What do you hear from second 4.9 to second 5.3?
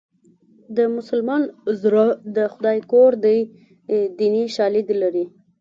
لري